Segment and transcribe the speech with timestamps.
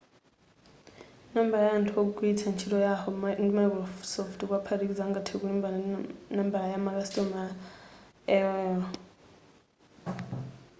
[1.33, 3.11] nambala ya anthu womwe amagwilitsa yahoo
[3.43, 5.91] ndi microsoft kuwaphatikiza angathe kulimbana ndi
[6.37, 7.53] nambala ya makasitomala
[8.35, 8.79] aol